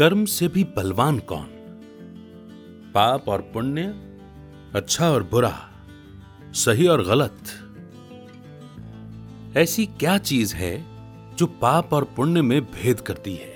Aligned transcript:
कर्म 0.00 0.24
से 0.24 0.48
भी 0.48 0.64
बलवान 0.64 1.18
कौन? 1.18 1.46
पाप 2.94 3.28
और 3.28 3.40
पुण्य 3.40 3.82
अच्छा 4.74 5.10
और 5.10 5.22
बुरा, 5.22 5.70
सही 6.54 6.86
और 6.86 7.02
गलत। 7.02 7.42
ऐसी 9.56 9.86
क्या 9.86 10.18
चीज़ 10.18 10.54
है 10.54 10.84
जो 11.36 11.46
पाप 11.46 11.92
और 11.92 12.04
पुण्य 12.04 12.42
में 12.42 12.62
भेद 12.62 13.00
करती 13.00 13.34
है? 13.34 13.52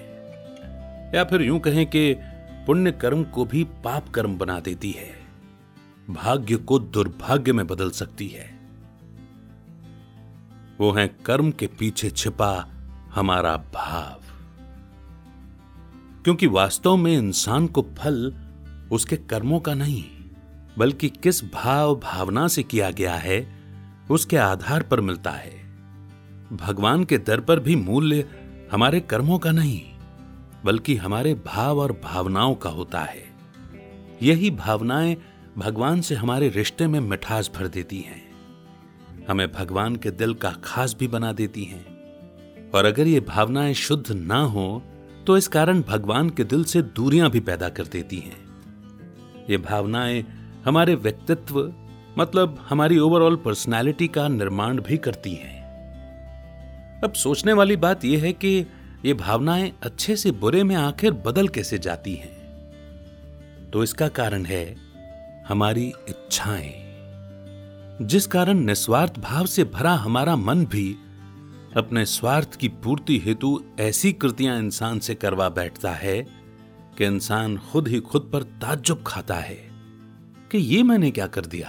या 1.14 1.24
फिर 1.24 1.42
यूँ 1.42 1.60
कहें 1.60 1.86
कि 1.86 2.16
पुण्य 2.66 2.92
कर्म 2.92 3.24
को 3.24 3.44
भी 3.44 3.64
पाप 3.64 4.08
कर्म 4.08 4.38
बना 4.38 4.60
देती 4.60 4.90
है। 4.90 5.10
भाग्य 6.10 6.56
को 6.56 6.78
दुर्भाग्य 6.78 7.52
में 7.52 7.66
बदल 7.66 7.90
सकती 7.90 8.28
है। 8.28 8.58
वो 10.80 10.92
है 10.92 11.08
कर्म 11.08 11.50
के 11.50 11.66
पीछे 11.66 12.10
छिपा 12.10 12.68
हमारा 13.14 13.56
भाव। 13.56 14.23
क्योंकि 16.24 16.46
वास्तव 16.46 16.96
में 16.96 17.18
इंसान 17.18 17.66
को 17.66 17.82
फल 17.82 18.34
उसके 18.92 19.16
कर्मों 19.16 19.60
का 19.60 19.74
नहीं, 19.74 20.04
बल्कि 20.78 21.08
किस 21.08 21.44
भाव 21.44 21.96
भावना 21.96 22.48
से 22.48 22.62
किया 22.62 22.90
गया 22.90 23.14
है, 23.14 23.48
उसके 24.10 24.36
आधार 24.36 24.82
पर 24.82 25.00
मिलता 25.00 25.30
है। 25.30 25.50
भगवान 26.52 27.04
के 27.04 27.18
दर 27.18 27.40
पर 27.40 27.60
भी 27.60 27.76
मूल्य 27.76 28.28
हमारे 28.72 29.00
कर्मों 29.00 29.38
का 29.38 29.52
नहीं, 29.52 29.82
बल्कि 30.64 30.96
हमारे 30.96 31.34
भाव 31.34 31.78
और 31.78 32.00
भावनाओं 32.04 32.54
का 32.54 32.70
होता 32.70 33.00
है। 33.00 33.24
यही 34.22 34.50
भावनाएँ 34.50 35.16
भगवान 35.58 36.00
से 36.00 36.14
हमारे 36.14 36.48
रिश्ते 36.48 36.86
में 36.86 37.00
मिठास 37.00 37.50
भर 37.56 37.68
देती 37.68 38.00
हैं। 38.00 38.22
हमें 39.28 39.52
भगवान 39.52 39.96
के 39.96 40.10
दिल 40.10 40.34
का 40.34 40.50
खास 40.50 40.96
भी 40.98 41.08
बना 41.08 41.32
देती 41.32 41.64
हैं। 41.64 41.86
और 42.70 42.84
अगर 42.84 43.06
ये 43.06 43.20
भावनाएँ 43.20 43.74
शुद्ध 43.74 44.12
ना 44.12 44.40
हो 44.40 44.82
तो 45.26 45.36
इस 45.36 45.48
कारण 45.48 45.82
भगवान 45.82 46.30
के 46.30 46.44
दिल 46.44 46.64
से 46.64 46.82
दूरियाँ 46.82 47.30
भी 47.30 47.40
पैदा 47.40 47.68
कर 47.68 47.84
देती 47.84 48.16
हैं। 48.16 48.44
ये 49.50 49.56
भावनाएँ 49.56 50.24
हमारे 50.64 50.94
व्यक्तित्व 50.94 51.74
मतलब 52.18 52.66
हमारी 52.68 52.98
ओवरऑल 52.98 53.36
पर्सनालिटी 53.36 54.08
का 54.08 54.28
निर्माण 54.28 54.80
भी 54.80 54.96
करती 54.96 55.34
हैं। 55.34 55.64
अब 57.04 57.12
सोचने 57.12 57.52
वाली 57.52 57.76
बात 57.76 58.04
यह 58.04 58.22
है 58.22 58.32
कि 58.32 58.66
ये 59.04 59.14
भावनाएँ 59.14 59.72
अच्छे 59.82 60.16
से 60.16 60.30
बुरे 60.30 60.62
में 60.62 60.76
आखिर 60.76 61.12
बदल 61.12 61.48
कैसे 61.48 61.78
जाती 61.78 62.14
हैं। 62.14 62.34
तो 63.72 63.82
इसका 63.82 64.08
कारण 64.08 64.44
है 64.44 64.76
हमारी 65.48 65.92
इच्छाएँ। 66.08 66.74
जिस 68.02 68.26
कारण 68.26 68.58
निस्वार्थ 68.58 69.18
भाव 69.18 69.46
से 69.46 69.64
भरा 69.64 69.92
हमारा 69.92 70.36
मन 70.36 70.66
भी 70.66 70.96
अपने 71.76 72.06
स्वार्थ 72.06 72.54
की 72.54 72.68
पूर्ति 72.68 73.18
हेतु 73.18 73.64
ऐसी 73.80 74.12
कृतियाँ 74.12 74.58
इंसान 74.58 74.98
से 74.98 75.14
करवा 75.14 75.48
बैठता 75.48 75.90
है 75.90 76.22
कि 76.98 77.04
इंसान 77.04 77.56
खुद 77.56 77.88
ही 77.88 78.00
खुद 78.00 78.30
पर 78.32 78.42
ताज्जुब 78.42 79.04
खाता 79.06 79.34
है 79.34 79.70
कि 80.50 80.58
ये 80.58 80.82
मैंने 80.82 81.10
क्या 81.10 81.26
कर 81.26 81.46
दिया। 81.46 81.68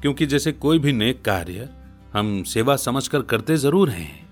क्योंकि 0.00 0.26
जैसे 0.26 0.52
कोई 0.52 0.78
भी 0.78 0.92
नेक 0.92 1.24
कार्य 1.24 1.68
हम 2.12 2.42
सेवा 2.42 2.76
समझकर 2.76 3.22
करते 3.22 3.56
ज़रूर 3.56 3.90
हैं, 3.90 4.28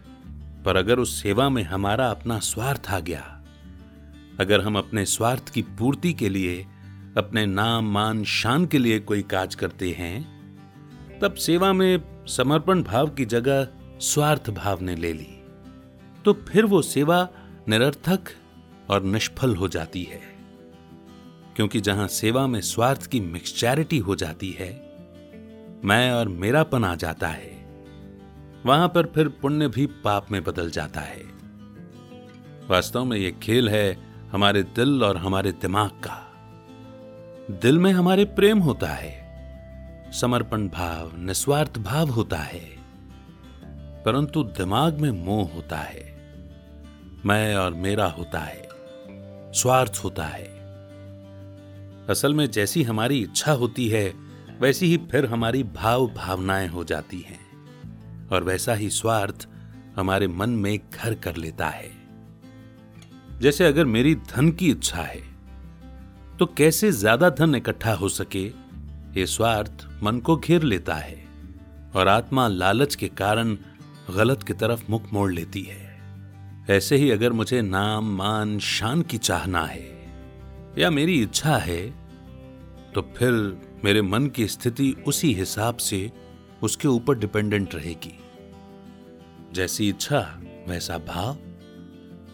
पर 0.62 0.77
अगर 0.77 0.98
उस 0.98 1.23
सेवा 1.23 1.48
में 1.48 1.62
हमारा 1.62 2.11
अपना 2.11 2.39
स्वार्थ 2.39 2.91
आ 2.91 3.01
गया, 3.01 3.42
अगर 4.41 4.61
हम 4.61 4.78
अपने 4.78 5.05
स्वार्थ 5.05 5.48
की 5.48 5.62
पूर्ति 5.62 6.12
के 6.12 6.28
लिए, 6.28 6.67
अपने 7.17 7.47
नाम, 7.47 7.92
मान, 7.92 8.25
शान 8.25 8.67
के 8.67 8.78
लिए 8.78 9.01
कोई 9.01 9.23
काज 9.23 9.55
करते 9.55 9.91
हैं, 9.91 10.41
तब 11.20 11.34
सेवा 11.34 11.73
में 11.73 12.25
समर्पण 12.27 12.83
भाव 12.83 13.08
की 13.08 13.25
जगह 13.25 13.69
स्वार्थ 14.00 14.50
भाव 14.50 14.80
ने 14.80 14.96
ले 14.96 15.12
ली 15.12 15.44
तो 16.24 16.32
फिर 16.32 16.64
वो 16.64 16.82
सेवा 16.82 17.28
निरर्थक 17.68 18.20
और 18.90 19.02
निष्फल 19.02 19.56
हो 19.56 19.68
जाती 19.68 20.02
है। 20.02 20.20
क्योंकि 21.56 21.80
जहाँ 21.80 22.08
सेवा 22.08 22.46
में 22.46 22.60
स्वार्थ 22.60 23.06
की 23.06 23.20
मिक्सचैरिटी 23.20 23.98
हो 23.98 24.16
जाती 24.16 24.50
है, 24.50 24.70
मैं 25.84 26.12
और 26.12 26.28
मेरापन 26.28 26.84
आ 26.84 26.94
जाता 26.94 27.28
है। 27.28 27.66
वहाँ 28.66 28.89
पर 28.89 29.06
फिर 29.06 29.28
पुण्य 29.28 29.68
भी 29.68 29.86
पाप 29.86 30.33
में 30.33 30.44
बदल 30.44 30.70
जाता 30.70 31.00
है। 31.00 31.22
वास्तव 32.68 33.05
में 33.05 33.16
यह 33.16 33.30
खेल 33.30 33.68
है 33.68 33.96
हमारे 34.33 34.62
दिल 34.62 35.05
और 35.05 35.16
हमारे 35.16 35.52
दिमाग 35.52 35.90
का। 35.90 36.33
दिल 37.50 37.78
में 37.78 37.92
हमारे 37.92 38.24
प्रेम 38.24 38.58
होता 38.58 38.89
है, 38.89 39.20
समर्पण 40.12 40.68
भाव, 40.68 41.12
निस्वार्थ 41.16 41.78
भाव 41.78 42.08
होता 42.08 42.39
है। 42.39 42.80
परंतु 44.05 44.42
दिमाग 44.42 45.00
में 45.00 45.11
मोह 45.11 45.50
होता 45.55 45.78
है। 45.78 46.05
मैं 47.27 47.55
और 47.56 47.74
मेरा 47.74 48.06
होता 48.08 48.38
है। 48.38 48.68
स्वार्थ 49.52 50.00
होता 50.05 50.24
है। 50.24 50.48
असल 52.08 52.34
में 52.34 52.50
जैसी 52.50 52.83
हमारी 52.83 53.20
इच्छा 53.20 53.52
होती 53.52 53.89
है, 53.89 54.12
वैसी 54.60 54.86
ही 54.86 54.96
फिर 55.10 55.27
हमारी 55.27 55.62
भाव 55.64 56.06
भावनाएँ 56.06 56.68
हो 56.68 56.84
जाती 56.84 57.20
हैं। 57.20 57.40
और 58.28 58.44
वैसा 58.44 58.74
ही 58.74 58.90
स्वार्थ 58.90 59.48
हमारे 59.96 60.28
मन 60.28 60.50
में 60.50 60.78
घर 60.94 61.14
कर 61.14 61.36
लेता 61.36 61.68
है। 61.68 61.90
जैसे 63.40 63.66
अगर 63.66 63.84
मेरी 63.86 64.14
धन 64.14 64.50
की 64.50 64.70
इच्छा 64.70 65.02
है 65.02 65.28
तो 66.39 66.46
कैसे 66.48 66.90
ज़्यादा 66.92 67.28
धन 67.30 67.55
इकट्ठा 67.55 67.92
हो 67.94 68.08
सके? 68.08 68.44
ये 69.14 69.27
स्वार्थ 69.27 69.86
मन 70.02 70.18
को 70.18 70.36
घेर 70.36 70.62
लेता 70.62 70.94
है 70.94 71.24
और 71.94 72.08
आत्मा 72.08 72.46
लालच 72.48 72.94
के 72.94 73.08
कारण 73.08 73.56
गलत 74.10 74.42
की 74.42 74.52
तरफ़ 74.52 74.84
मुख 74.90 75.12
मोड़ 75.12 75.32
लेती 75.32 75.62
है। 75.62 75.90
ऐसे 76.70 76.96
ही 76.96 77.10
अगर 77.10 77.32
मुझे 77.32 77.62
नाम, 77.62 78.16
मान, 78.16 78.58
शान 78.58 79.02
की 79.02 79.18
चाहना 79.18 79.64
है 79.64 79.88
या 80.78 80.90
मेरी 80.90 81.22
इच्छा 81.22 81.56
है 81.56 81.80
तो 82.94 83.02
फिर 83.16 83.32
मेरे 83.84 84.02
मन 84.02 84.26
की 84.26 84.46
स्थिति 84.46 84.94
उसी 85.06 85.32
हिसाब 85.34 85.76
से 85.76 86.10
उसके 86.62 86.88
ऊपर 86.88 87.18
डिपेंडेंट 87.18 87.74
रहेगी। 87.74 88.18
जैसी 89.52 89.88
इच्छा, 89.88 90.20
वैसा 90.68 90.98
भाव 90.98 91.36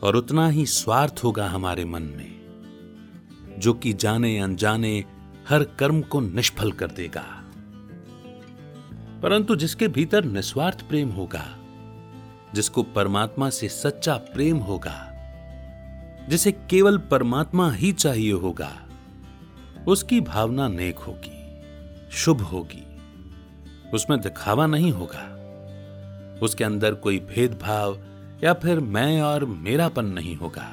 और 0.03 0.17
उतना 0.17 0.49
ही 0.49 0.67
स्वार्थ 0.67 1.21
होगा 1.25 1.49
हमारे 1.49 1.85
मन 1.85 2.03
में, 2.03 3.57
जो 3.59 3.73
कि 3.73 3.93
जाने 3.93 4.39
अनजाने 4.39 5.05
हर 5.49 5.65
कर्म 5.65 6.01
को 6.03 6.21
निष्फल 6.21 6.73
कर 6.73 6.91
देगा। 6.91 7.25
परंतु 9.23 9.57
जिसके 9.57 9.89
भीतर 9.89 10.25
निस्वार्थ 10.25 10.83
प्रेम 10.83 11.09
होगा 11.09 11.45
जिसको 12.55 12.83
परमात्मा 12.83 13.51
से 13.51 13.69
सच्चा 13.69 14.17
प्रेम 14.17 14.57
होगा, 14.57 15.13
जिसे 16.29 16.53
केवल 16.53 16.99
परमात्मा 16.99 17.71
ही 17.73 17.93
चाहिए 17.93 18.33
होगा, 18.33 18.73
उसकी 19.89 20.21
भावना 20.21 20.69
नेक 20.69 20.99
होगी, 20.99 21.61
शुभ 22.13 22.41
होगी, 22.41 22.85
उसमें 23.95 24.21
दिखावा 24.21 24.67
नहीं 24.67 24.93
होगा, 24.93 25.33
उसके 26.43 26.65
अंदर 26.65 26.95
कोई 26.95 27.19
भेदभाव 27.19 27.99
या 28.45 28.53
फिर 28.53 28.81
मैं 28.81 29.21
और 29.23 29.45
मेरापन 29.45 30.05
नहीं 30.05 30.37
होगा। 30.37 30.69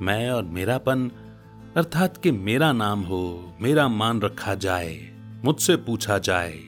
मैं 0.00 0.30
और 0.30 0.42
मेरापन, 0.42 1.10
अर्थात 1.76 2.16
कि 2.16 2.30
मेरा 2.30 2.72
नाम 2.72 3.02
हो, 3.02 3.54
मेरा 3.60 3.88
मान 3.88 4.20
रखा 4.20 4.54
जाए, 4.54 5.14
मुझसे 5.44 5.76
पूछा 5.76 6.18
जाए 6.18 6.58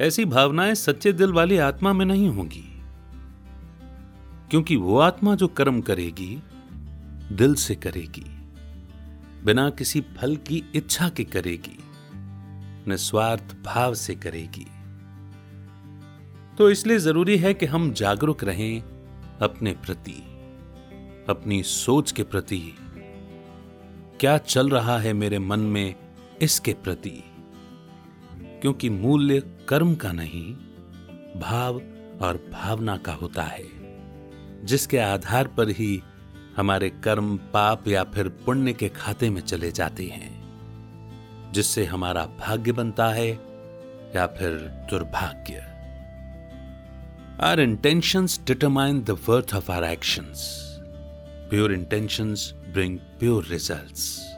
ऐसी 0.00 0.24
भावनाएँ 0.24 0.74
सच्चे 0.74 1.12
दिल 1.12 1.32
वाली 1.32 1.58
आत्मा 1.58 1.92
में 1.92 2.06
नहीं 2.06 2.28
होंगी। 2.28 2.64
क्योंकि 4.50 4.76
वो 4.76 4.98
आत्मा 4.98 5.34
जो 5.34 5.48
कर्म 5.48 5.80
करेगी, 5.80 6.42
दिल 7.32 7.54
से 7.54 7.74
करेगी, 7.74 8.24
बिना 9.44 9.70
किसी 9.70 10.00
फल 10.00 10.36
की 10.36 10.64
इच्छा 10.74 11.08
के 11.08 11.24
करेगी 11.24 11.78
निस्वार्थ 12.90 13.56
भाव 13.64 13.94
से 13.94 14.14
करेगी। 14.14 14.66
तो 16.58 16.70
इसलिए 16.70 16.98
ज़रूरी 16.98 17.36
है 17.36 17.54
कि 17.54 17.66
हम 17.66 17.92
जागरूक 17.92 18.44
रहें 18.44 18.82
अपने 19.42 19.72
प्रति, 19.72 20.22
अपनी 21.28 21.62
सोच 21.62 22.12
के 22.12 22.22
प्रति। 22.22 22.74
क्या 24.20 24.38
चल 24.38 24.68
रहा 24.68 24.98
है 24.98 25.12
मेरे 25.12 25.38
मन 25.38 25.60
में 25.60 25.94
इसके 26.42 26.72
प्रति? 26.72 27.24
क्योंकि 28.62 28.90
मूल्य 28.90 29.42
कर्म 29.68 29.94
का 29.94 30.12
नहीं, 30.12 30.54
भाव 31.40 31.74
और 32.22 32.48
भावना 32.52 32.96
का 32.96 33.12
होता 33.12 33.42
है, 33.42 33.64
जिसके 34.64 34.98
आधार 34.98 35.48
पर 35.48 35.68
ही 35.68 36.02
हमारे 36.56 36.90
कर्म, 36.90 37.36
पाप 37.36 37.88
या 37.88 38.04
फिर 38.04 38.28
पुण्य 38.28 38.72
के 38.72 38.88
खाते 38.88 39.30
में 39.30 39.40
चले 39.40 39.70
जाते 39.70 40.04
हैं, 40.04 40.38
जिससे 41.52 41.84
हमारा 41.84 42.26
भाग्य 42.26 42.72
बनता 42.72 43.08
है 43.08 43.28
या 44.16 44.26
फिर 44.26 44.50
दुर्भाग्य 44.90 45.64
our 47.40 47.60
intentions 47.60 48.40
determine 48.46 49.00
the 49.02 49.10
worth 49.10 49.54
of 49.54 49.72
our 49.72 49.84
actions 49.84 50.64
pure 51.50 51.72
intentions 51.72 52.54
bring 52.68 52.98
pure 52.98 53.44
results. 53.44 54.37